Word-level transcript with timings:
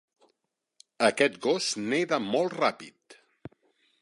Aquest 1.09 1.37
gos 1.45 1.69
neda 1.93 2.21
molt 2.31 2.59
ràpid. 2.63 3.21